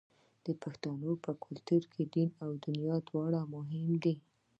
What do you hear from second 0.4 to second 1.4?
د پښتنو په